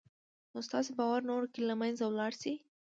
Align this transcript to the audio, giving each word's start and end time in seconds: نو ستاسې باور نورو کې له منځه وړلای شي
نو 0.53 0.59
ستاسې 0.67 0.91
باور 0.99 1.19
نورو 1.29 1.47
کې 1.53 1.61
له 1.69 1.75
منځه 1.81 2.03
وړلای 2.05 2.31
شي 2.41 2.53